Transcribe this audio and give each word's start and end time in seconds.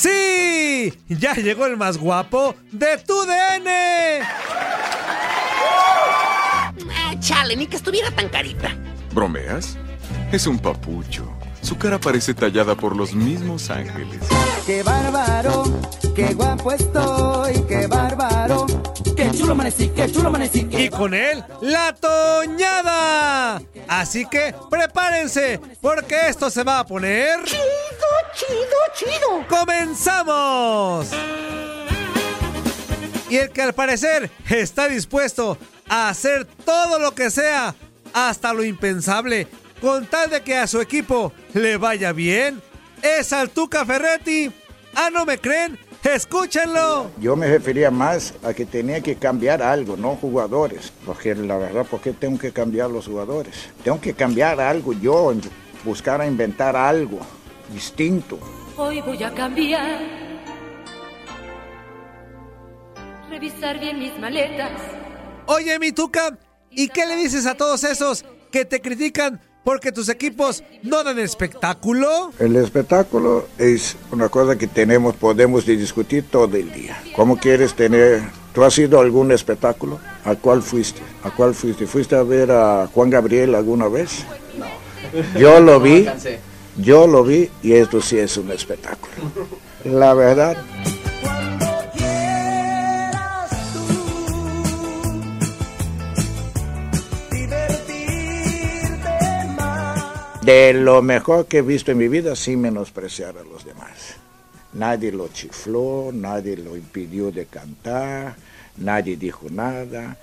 ¡Sí! 0.00 0.94
¡Ya 1.10 1.34
llegó 1.34 1.66
el 1.66 1.76
más 1.76 1.98
guapo 1.98 2.54
de 2.72 2.96
tu 3.06 3.12
DN! 3.26 4.22
Ah, 6.90 7.14
chale, 7.20 7.54
ni 7.54 7.66
que 7.66 7.76
estuviera 7.76 8.10
tan 8.10 8.30
carita. 8.30 8.74
¿Bromeas? 9.12 9.76
Es 10.32 10.46
un 10.46 10.58
papucho. 10.58 11.30
Su 11.60 11.76
cara 11.76 11.98
parece 11.98 12.32
tallada 12.32 12.74
por 12.76 12.96
los 12.96 13.12
mismos 13.12 13.68
ángeles. 13.68 14.22
¡Qué 14.64 14.82
bárbaro! 14.82 15.64
¡Qué 16.16 16.32
guapo 16.32 16.72
estoy! 16.72 17.62
¡Qué 17.68 17.86
bárbaro! 17.86 18.64
¡Qué 19.14 19.30
chulo 19.32 19.52
amanecí! 19.52 19.90
¡Qué 19.90 20.10
chulo 20.10 20.28
amanecí! 20.30 20.66
Y 20.70 20.88
con 20.88 21.12
él, 21.12 21.44
la 21.60 21.94
Toñada. 21.94 23.60
Así 23.86 24.24
que 24.24 24.54
prepárense, 24.70 25.60
porque 25.82 26.28
esto 26.28 26.48
se 26.48 26.64
va 26.64 26.78
a 26.78 26.86
poner. 26.86 27.40
¡Chido, 28.50 28.78
chido! 28.94 29.46
¡Comenzamos! 29.48 31.08
Y 33.28 33.36
el 33.36 33.50
que 33.50 33.62
al 33.62 33.72
parecer 33.74 34.28
está 34.48 34.88
dispuesto 34.88 35.56
a 35.88 36.08
hacer 36.08 36.46
todo 36.64 36.98
lo 36.98 37.14
que 37.14 37.30
sea, 37.30 37.76
hasta 38.12 38.52
lo 38.52 38.64
impensable, 38.64 39.46
con 39.80 40.06
tal 40.06 40.30
de 40.30 40.42
que 40.42 40.56
a 40.56 40.66
su 40.66 40.80
equipo 40.80 41.32
le 41.54 41.76
vaya 41.76 42.12
bien, 42.12 42.60
es 43.02 43.32
Altuca 43.32 43.84
Ferretti. 43.84 44.52
¿Ah, 44.96 45.10
no 45.12 45.24
me 45.24 45.38
creen? 45.38 45.78
¡Escúchenlo! 46.02 47.12
Yo 47.20 47.36
me 47.36 47.46
refería 47.46 47.92
más 47.92 48.34
a 48.42 48.52
que 48.52 48.66
tenía 48.66 49.00
que 49.00 49.14
cambiar 49.14 49.62
algo, 49.62 49.96
no 49.96 50.16
jugadores. 50.16 50.92
Porque 51.06 51.36
la 51.36 51.56
verdad, 51.56 51.86
¿por 51.86 52.00
qué 52.00 52.12
tengo 52.12 52.36
que 52.36 52.52
cambiar 52.52 52.90
los 52.90 53.06
jugadores? 53.06 53.54
Tengo 53.84 54.00
que 54.00 54.14
cambiar 54.14 54.60
algo 54.60 54.92
yo, 54.92 55.32
buscar 55.84 56.20
a 56.20 56.26
inventar 56.26 56.74
algo 56.74 57.20
distinto. 57.72 58.38
Hoy 58.76 59.00
voy 59.00 59.22
a 59.22 59.32
cambiar. 59.32 60.00
Revisar 63.28 63.78
bien 63.78 63.98
mis 63.98 64.18
maletas. 64.18 64.72
Oye, 65.46 65.78
mi 65.78 65.92
Tuca, 65.92 66.36
¿y 66.70 66.88
qué 66.88 67.06
le 67.06 67.16
dices 67.16 67.46
a 67.46 67.54
todos 67.54 67.84
esos 67.84 68.24
que 68.50 68.64
te 68.64 68.80
critican 68.80 69.40
porque 69.64 69.92
tus 69.92 70.08
equipos 70.08 70.64
no 70.82 71.04
dan 71.04 71.18
espectáculo? 71.18 72.32
El 72.38 72.56
espectáculo 72.56 73.48
es 73.58 73.96
una 74.10 74.28
cosa 74.28 74.56
que 74.56 74.66
tenemos, 74.66 75.14
podemos 75.16 75.66
discutir 75.66 76.24
todo 76.30 76.56
el 76.56 76.72
día. 76.72 77.02
¿Cómo 77.14 77.36
quieres 77.36 77.74
tener? 77.74 78.22
¿Tú 78.54 78.64
has 78.64 78.76
ido 78.78 78.98
a 78.98 79.02
algún 79.02 79.30
espectáculo? 79.32 80.00
¿A 80.24 80.34
cuál 80.34 80.62
fuiste? 80.62 81.02
¿A 81.22 81.30
cuál 81.30 81.54
fuiste? 81.54 81.86
¿Fuiste 81.86 82.16
a 82.16 82.22
ver 82.22 82.50
a 82.50 82.88
Juan 82.92 83.10
Gabriel 83.10 83.54
alguna 83.54 83.86
vez? 83.88 84.24
No. 84.58 84.66
Yo 85.38 85.60
lo 85.60 85.80
vi. 85.80 86.06
Yo 86.76 87.06
lo 87.06 87.24
vi 87.24 87.50
y 87.62 87.72
esto 87.72 88.00
sí 88.00 88.18
es 88.18 88.36
un 88.36 88.50
espectáculo. 88.50 89.12
La 89.84 90.14
verdad. 90.14 90.56
De 100.42 100.72
lo 100.72 101.02
mejor 101.02 101.46
que 101.46 101.58
he 101.58 101.62
visto 101.62 101.92
en 101.92 101.98
mi 101.98 102.08
vida, 102.08 102.34
sin 102.34 102.60
menospreciar 102.60 103.36
a 103.36 103.44
los 103.44 103.64
demás. 103.64 104.16
Nadie 104.72 105.12
lo 105.12 105.28
chifló, 105.28 106.10
nadie 106.12 106.56
lo 106.56 106.76
impidió 106.76 107.30
de 107.30 107.46
cantar, 107.46 108.36
nadie 108.76 109.16
dijo 109.16 109.46
nada. 109.50 110.16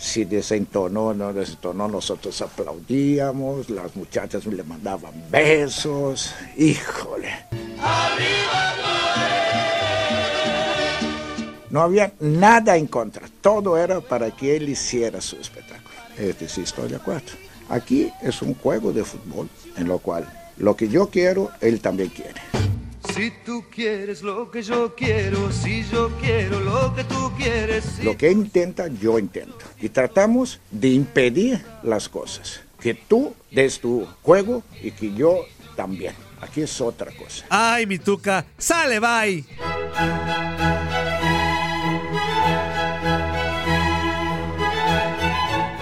Si 0.00 0.24
desentonó, 0.24 1.12
no 1.12 1.30
desentonó, 1.34 1.86
nosotros 1.86 2.40
aplaudíamos, 2.40 3.68
las 3.68 3.94
muchachas 3.94 4.46
le 4.46 4.62
mandaban 4.62 5.12
besos. 5.30 6.34
Híjole. 6.56 7.28
No 11.68 11.82
había 11.82 12.12
nada 12.18 12.76
en 12.76 12.86
contra, 12.86 13.28
todo 13.42 13.76
era 13.76 14.00
para 14.00 14.30
que 14.30 14.56
él 14.56 14.70
hiciera 14.70 15.20
su 15.20 15.36
espectáculo. 15.36 15.94
Esta 16.16 16.46
es 16.46 16.56
historia 16.56 16.98
4. 17.04 17.36
Aquí 17.68 18.10
es 18.22 18.40
un 18.40 18.54
juego 18.54 18.92
de 18.92 19.04
fútbol 19.04 19.50
en 19.76 19.86
lo 19.86 19.98
cual 19.98 20.26
lo 20.56 20.76
que 20.76 20.88
yo 20.88 21.10
quiero, 21.10 21.50
él 21.60 21.80
también 21.80 22.08
quiere. 22.08 22.49
Si 23.20 23.30
tú 23.44 23.64
quieres 23.70 24.22
lo 24.22 24.50
que 24.50 24.62
yo 24.62 24.94
quiero, 24.96 25.52
si 25.52 25.84
yo 25.92 26.08
quiero 26.22 26.58
lo 26.58 26.94
que 26.94 27.04
tú 27.04 27.30
quieres. 27.36 27.84
si- 27.84 28.02
Lo 28.02 28.16
que 28.16 28.30
intenta, 28.32 28.86
yo 28.88 29.18
intento. 29.18 29.58
Y 29.78 29.90
tratamos 29.90 30.58
de 30.70 30.88
impedir 30.88 31.62
las 31.82 32.08
cosas. 32.08 32.62
Que 32.80 32.94
tú 32.94 33.34
des 33.50 33.78
tu 33.78 34.06
juego 34.22 34.62
y 34.82 34.90
que 34.92 35.12
yo 35.12 35.44
también. 35.76 36.14
Aquí 36.40 36.62
es 36.62 36.80
otra 36.80 37.12
cosa. 37.14 37.44
Ay, 37.50 37.84
mi 37.84 37.98
Tuca, 37.98 38.46
sale, 38.56 38.98
bye. 38.98 39.44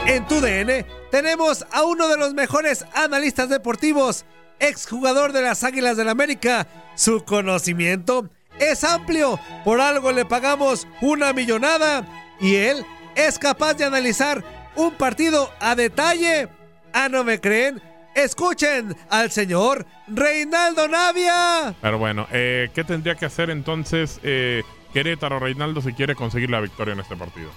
En 0.06 0.26
tu 0.26 0.40
DN 0.40 0.84
tenemos 1.10 1.64
a 1.70 1.84
uno 1.84 2.08
de 2.08 2.16
los 2.16 2.34
mejores 2.34 2.84
analistas 2.94 3.48
deportivos, 3.48 4.24
exjugador 4.60 5.32
de 5.32 5.42
las 5.42 5.64
Águilas 5.64 5.96
del 5.96 6.08
América. 6.08 6.66
Su 6.94 7.24
conocimiento 7.24 8.28
es 8.58 8.84
amplio, 8.84 9.38
por 9.64 9.80
algo 9.80 10.12
le 10.12 10.24
pagamos 10.24 10.86
una 11.00 11.32
millonada 11.32 12.06
y 12.40 12.56
él 12.56 12.84
es 13.14 13.38
capaz 13.38 13.74
de 13.74 13.84
analizar 13.84 14.42
un 14.76 14.92
partido 14.92 15.50
a 15.60 15.74
detalle. 15.74 16.48
Ah, 16.92 17.08
¿no 17.08 17.24
me 17.24 17.40
creen? 17.40 17.80
Escuchen 18.14 18.96
al 19.10 19.30
señor 19.30 19.86
Reinaldo 20.08 20.88
Navia. 20.88 21.74
Pero 21.80 21.98
bueno, 21.98 22.26
eh, 22.32 22.68
¿qué 22.74 22.82
tendría 22.82 23.14
que 23.14 23.26
hacer 23.26 23.50
entonces 23.50 24.18
eh, 24.22 24.62
Querétaro 24.92 25.38
Reinaldo 25.38 25.80
si 25.80 25.92
quiere 25.92 26.14
conseguir 26.14 26.50
la 26.50 26.60
victoria 26.60 26.94
en 26.94 27.00
este 27.00 27.16
partido? 27.16 27.50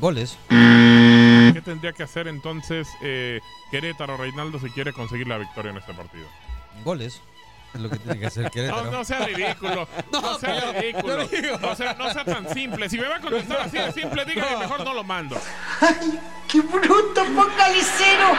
Goles. 0.00 0.36
¿Qué 1.52 1.60
tendría 1.60 1.92
que 1.92 2.02
hacer 2.02 2.28
entonces 2.28 2.88
eh, 3.02 3.40
Querétaro 3.70 4.16
Reinaldo 4.16 4.58
si 4.58 4.70
quiere 4.70 4.92
conseguir 4.92 5.28
la 5.28 5.38
victoria 5.38 5.70
en 5.70 5.78
este 5.78 5.94
partido? 5.94 6.26
Goles. 6.84 7.20
Es 7.74 7.80
lo 7.80 7.88
que 7.88 7.96
tiene 7.96 8.18
que 8.18 8.26
hacer 8.26 8.50
Querétaro. 8.50 8.84
No, 8.84 8.90
no 8.90 9.04
sea 9.04 9.26
ridículo. 9.26 9.88
No, 10.12 10.38
sea 10.38 10.72
ridículo. 10.72 11.28
No 11.60 11.74
sea, 11.74 11.94
no 11.94 12.12
sea 12.12 12.24
tan 12.24 12.52
simple. 12.52 12.88
Si 12.88 12.98
me 12.98 13.08
va 13.08 13.16
a 13.16 13.20
contestar 13.20 13.60
así 13.62 13.78
de 13.78 13.92
simple, 13.92 14.24
dígame, 14.24 14.56
mejor 14.58 14.84
no 14.84 14.94
lo 14.94 15.04
mando. 15.04 15.40
¡Ay, 15.80 16.20
qué 16.48 16.60
bruto, 16.60 17.24
focalicero! 17.24 18.36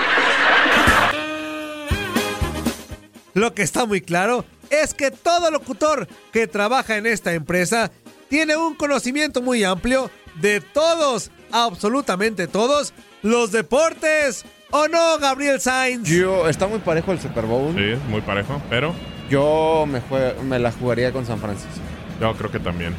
Lo 3.33 3.53
que 3.55 3.63
está 3.63 3.85
muy 3.85 4.01
claro 4.01 4.45
es 4.69 4.93
que 4.93 5.09
todo 5.09 5.49
locutor 5.49 6.07
que 6.31 6.45
trabaja 6.47 6.97
en 6.97 7.07
esta 7.07 7.33
empresa 7.33 7.91
tiene 8.29 8.55
un 8.55 8.75
conocimiento 8.75 9.41
muy 9.41 9.63
amplio 9.63 10.11
de 10.35 10.61
todos, 10.61 11.31
absolutamente 11.53 12.47
todos, 12.47 12.93
los 13.21 13.51
deportes. 13.51 14.43
¿O 14.71 14.87
no, 14.87 15.19
Gabriel 15.19 15.61
Sainz? 15.61 16.09
Yo, 16.09 16.49
está 16.49 16.67
muy 16.67 16.79
parejo 16.79 17.11
el 17.11 17.19
Super 17.21 17.45
Bowl. 17.45 17.73
Sí, 17.75 17.95
muy 18.09 18.21
parejo, 18.21 18.59
pero 18.69 18.93
Yo 19.29 19.85
me, 19.87 20.01
jue- 20.01 20.35
me 20.41 20.57
la 20.59 20.71
jugaría 20.71 21.11
con 21.11 21.25
San 21.25 21.39
Francisco. 21.39 21.69
yo 22.19 22.33
creo 22.35 22.51
que 22.51 22.59
también. 22.59 22.93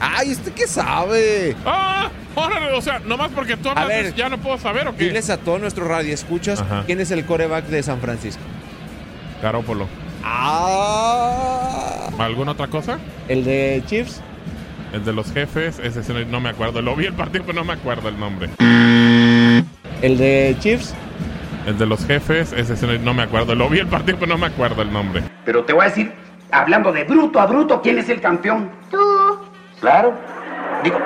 ¡Ay, 0.00 0.32
¿usted 0.32 0.52
qué 0.52 0.66
sabe? 0.66 1.54
¡Ah! 1.66 2.08
Órale, 2.34 2.72
o 2.72 2.80
sea, 2.80 3.00
nomás 3.00 3.30
porque 3.34 3.56
tú 3.56 3.68
hablas, 3.68 3.88
ver. 3.88 4.14
ya 4.14 4.28
no 4.28 4.38
puedo 4.38 4.56
saber 4.58 4.86
o 4.88 4.96
qué. 4.96 5.04
Diles 5.04 5.28
a 5.28 5.36
todos 5.38 5.60
nuestros 5.60 5.88
radioescuchas 5.88 6.60
Ajá. 6.60 6.84
quién 6.86 7.00
es 7.00 7.10
el 7.10 7.26
coreback 7.26 7.66
de 7.66 7.82
San 7.82 8.00
Francisco. 8.00 8.40
Garópolo. 9.42 9.86
Ah. 10.22 12.10
¿Alguna 12.18 12.52
otra 12.52 12.68
cosa? 12.68 12.98
¿El 13.28 13.44
de 13.44 13.82
Chiefs? 13.86 14.20
El 14.92 15.04
de 15.04 15.12
los 15.12 15.32
jefes, 15.32 15.78
ese 15.78 16.02
sí 16.02 16.12
no 16.30 16.40
me 16.40 16.48
acuerdo. 16.48 16.80
Lo 16.80 16.96
vi 16.96 17.06
el 17.06 17.12
partido, 17.12 17.44
pero 17.46 17.58
no 17.58 17.64
me 17.64 17.74
acuerdo 17.74 18.08
el 18.08 18.18
nombre. 18.18 18.48
¿El 20.00 20.16
de 20.16 20.56
Chiefs? 20.60 20.94
El 21.66 21.76
de 21.76 21.86
los 21.86 22.06
jefes, 22.06 22.52
ese 22.54 22.76
sí 22.76 22.86
no 23.02 23.12
me 23.12 23.22
acuerdo. 23.22 23.54
Lo 23.54 23.68
vi 23.68 23.80
el 23.80 23.86
partido, 23.86 24.16
pero 24.18 24.32
no 24.32 24.38
me 24.38 24.46
acuerdo 24.46 24.80
el 24.80 24.92
nombre. 24.92 25.22
Pero 25.44 25.64
te 25.64 25.74
voy 25.74 25.82
a 25.84 25.88
decir, 25.88 26.12
hablando 26.50 26.90
de 26.92 27.04
bruto 27.04 27.38
a 27.38 27.46
bruto, 27.46 27.82
¿quién 27.82 27.98
es 27.98 28.08
el 28.08 28.20
campeón? 28.20 28.70
Tú. 28.90 28.98
Claro. 29.80 30.14
Digo, 30.82 30.98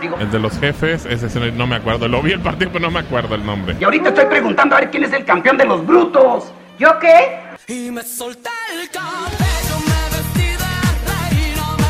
digo, 0.00 0.16
El 0.20 0.30
de 0.30 0.38
los 0.38 0.58
jefes, 0.58 1.06
ese 1.06 1.30
sí 1.30 1.38
no 1.56 1.66
me 1.66 1.76
acuerdo. 1.76 2.08
Lo 2.08 2.20
vi 2.20 2.32
el 2.32 2.40
partido, 2.40 2.70
pero 2.72 2.84
no 2.84 2.90
me 2.90 3.00
acuerdo 3.00 3.34
el 3.34 3.46
nombre. 3.46 3.76
y 3.80 3.84
ahorita 3.84 4.10
estoy 4.10 4.26
preguntando 4.26 4.76
a 4.76 4.80
ver 4.80 4.90
quién 4.90 5.04
es 5.04 5.12
el 5.12 5.24
campeón 5.24 5.56
de 5.56 5.64
los 5.64 5.86
brutos. 5.86 6.52
¿Yo 6.78 6.98
qué? 6.98 7.38
Y 7.66 7.90
me 7.90 8.02
solté 8.02 8.50
el 8.80 8.90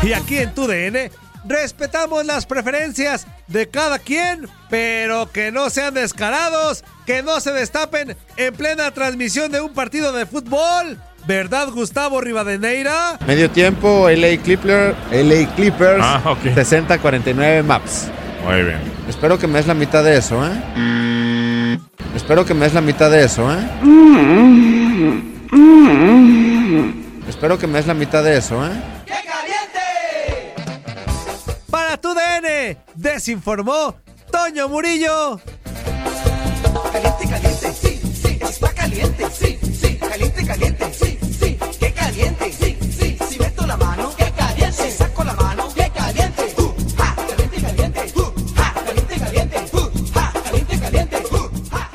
Y 0.07 0.13
aquí 0.13 0.37
en 0.37 0.55
tu 0.55 0.67
DN 0.67 1.11
respetamos 1.45 2.25
las 2.25 2.45
preferencias 2.45 3.27
de 3.47 3.67
cada 3.67 3.99
quien, 3.99 4.47
pero 4.69 5.29
que 5.29 5.51
no 5.51 5.69
sean 5.69 5.95
descarados, 5.95 6.85
que 7.05 7.21
no 7.23 7.41
se 7.41 7.51
destapen 7.51 8.15
en 8.37 8.53
plena 8.53 8.89
transmisión 8.91 9.51
de 9.51 9.59
un 9.59 9.73
partido 9.73 10.13
de 10.13 10.25
fútbol. 10.25 10.97
¿Verdad, 11.27 11.67
Gustavo 11.71 12.21
Rivadeneira? 12.21 13.17
Medio 13.27 13.51
tiempo, 13.51 14.09
LA, 14.09 14.37
Clipper, 14.41 14.95
LA 15.11 15.53
Clippers, 15.57 15.99
Ah, 16.01 16.21
ok. 16.23 16.55
60-49 16.55 17.63
maps. 17.63 18.07
Muy 18.45 18.63
bien. 18.63 18.79
Espero 19.09 19.37
que 19.37 19.45
me 19.45 19.57
des 19.57 19.67
la 19.67 19.73
mitad 19.73 20.05
de 20.05 20.17
eso, 20.17 20.41
¿eh? 20.47 21.77
Espero 22.15 22.45
que 22.45 22.53
me 22.53 22.63
des 22.63 22.73
la 22.73 22.79
mitad 22.79 23.11
de 23.11 23.25
eso, 23.25 23.45
¿eh? 23.51 23.59
Espero 27.27 27.57
que 27.59 27.67
me 27.67 27.73
des 27.79 27.87
la 27.87 27.93
mitad 27.93 28.23
de 28.23 28.37
eso, 28.37 28.65
¿eh? 28.65 28.69
Desinformó 32.95 33.95
Toño 34.31 34.67
Murillo. 34.67 35.39
Caliente, 36.91 37.29
caliente, 37.29 37.71
sí, 37.73 38.01
sí, 38.21 38.39
está 38.41 38.73
caliente, 38.73 39.29
sí, 39.31 39.59
sí, 39.73 39.97
caliente, 39.97 40.45
caliente, 40.45 40.93
sí, 40.93 41.19
sí, 41.39 41.59
qué 41.79 41.93
caliente, 41.93 42.51
sí, 42.51 42.77
sí, 42.91 43.17
si 43.29 43.39
meto 43.39 43.65
la 43.67 43.77
mano, 43.77 44.11
qué 44.17 44.31
caliente, 44.31 44.71
si 44.71 44.91
saco 44.91 45.23
la 45.23 45.33
mano, 45.33 45.67
qué 45.75 45.89
caliente, 45.91 46.53
uh, 46.57 46.75
ja, 46.97 47.15
caliente, 47.27 47.61
caliente, 47.61 48.01
uh, 48.15 48.33
ja, 48.55 48.73
caliente, 48.73 49.19
caliente, 49.19 49.57
uh, 49.73 49.91
ja, 50.13 50.33
caliente, 50.43 50.79
caliente, 50.79 51.17
uh, 51.31 51.51
ja. 51.71 51.89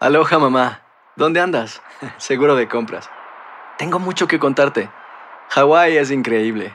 Aloha 0.00 0.38
mamá, 0.38 0.82
¿dónde 1.16 1.40
andas? 1.40 1.82
Seguro 2.18 2.54
de 2.54 2.68
compras. 2.68 3.10
Tengo 3.76 3.98
mucho 3.98 4.28
que 4.28 4.38
contarte. 4.38 4.88
Hawái 5.50 5.96
es 5.96 6.10
increíble. 6.10 6.74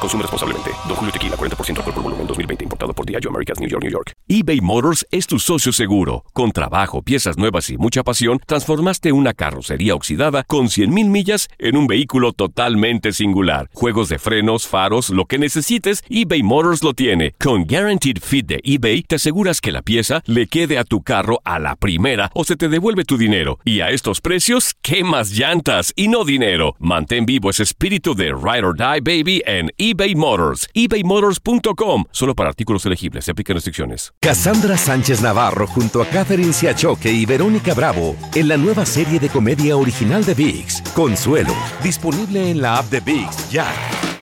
Consume 0.00 0.22
responsablemente. 0.22 0.70
Don 0.86 0.96
Julio 0.96 1.12
Tequila, 1.12 1.36
40% 1.36 1.78
alcohol 1.78 1.94
por 1.94 2.02
volumen, 2.02 2.26
2020. 2.26 2.64
Importado 2.64 2.92
por 2.92 3.06
Diageo 3.06 3.30
Americas, 3.30 3.60
New 3.60 3.68
York, 3.68 3.82
New 3.82 3.92
York. 3.92 4.12
eBay 4.28 4.60
Motors 4.60 5.06
es 5.10 5.26
tu 5.26 5.38
socio 5.38 5.72
seguro. 5.72 6.24
Con 6.32 6.50
trabajo, 6.52 7.02
piezas 7.02 7.38
nuevas 7.38 7.70
y 7.70 7.78
mucha 7.78 8.02
pasión, 8.02 8.40
transformaste 8.44 9.12
una 9.12 9.34
carrocería 9.34 9.94
oxidada 9.94 10.42
con 10.42 10.66
100.000 10.66 11.08
millas 11.08 11.48
en 11.58 11.76
un 11.76 11.86
vehículo 11.86 12.32
totalmente 12.32 13.12
singular. 13.12 13.70
Juegos 13.72 14.08
de 14.08 14.18
frenos, 14.18 14.66
faros, 14.66 15.10
lo 15.10 15.26
que 15.26 15.38
necesites, 15.38 16.02
eBay 16.08 16.42
Motors 16.42 16.82
lo 16.82 16.92
tiene. 16.92 17.32
Con 17.38 17.66
Guaranteed 17.66 18.18
Fit 18.20 18.46
de 18.46 18.60
eBay, 18.64 19.02
te 19.02 19.16
aseguras 19.16 19.60
que 19.60 19.70
la 19.70 19.82
pieza 19.82 20.22
le 20.26 20.48
quede 20.48 20.78
a 20.78 20.84
tu 20.84 21.02
carro 21.02 21.40
a 21.44 21.58
la 21.58 21.76
primera 21.76 22.30
o 22.34 22.44
se 22.44 22.56
te 22.56 22.68
devuelve 22.68 23.04
tu 23.04 23.16
dinero. 23.16 23.60
Y 23.64 23.80
a 23.80 23.90
estos 23.90 24.20
precios, 24.20 24.74
¿qué 24.82 25.04
más 25.04 25.30
llantas 25.30 25.92
y 25.94 26.08
no 26.08 26.24
dinero? 26.24 26.74
Mantén 26.78 27.26
vivo 27.26 27.50
ese 27.50 27.62
espíritu 27.62 28.14
de 28.14 28.34
Ride 28.34 28.66
or 28.66 28.76
Die 28.76 29.00
Baby 29.00 29.42
en 29.46 29.70
eBay 29.88 30.16
Motors. 30.16 30.66
ebaymotors.com. 30.74 32.04
Solo 32.10 32.34
para 32.34 32.48
artículos 32.48 32.84
elegibles. 32.86 33.26
Se 33.26 33.30
aplican 33.30 33.54
restricciones. 33.54 34.12
Cassandra 34.20 34.76
Sánchez 34.76 35.22
Navarro 35.22 35.68
junto 35.68 36.02
a 36.02 36.06
Catherine 36.06 36.52
Siachoque 36.52 37.12
y 37.12 37.24
Verónica 37.24 37.72
Bravo 37.72 38.16
en 38.34 38.48
la 38.48 38.56
nueva 38.56 38.84
serie 38.84 39.20
de 39.20 39.28
comedia 39.28 39.76
original 39.76 40.24
de 40.24 40.34
VIX, 40.34 40.82
Consuelo, 40.92 41.54
disponible 41.84 42.50
en 42.50 42.60
la 42.60 42.78
app 42.78 42.90
de 42.90 42.98
VIX 42.98 43.50
ya. 43.50 43.66